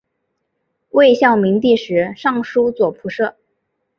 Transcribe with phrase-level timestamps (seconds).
[0.89, 3.35] 魏孝明帝时尚书左仆射。